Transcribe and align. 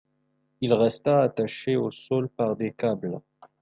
Il 0.61 0.73
resta 0.73 1.21
attaché 1.21 1.75
au 1.75 1.91
sol 1.91 2.27
par 2.27 2.55
des 2.55 2.73
câbles. 2.73 3.21